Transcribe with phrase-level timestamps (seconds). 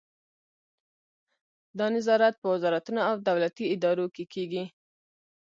[1.77, 4.63] دا نظارت په وزارتونو او دولتي ادارو کې کیږي.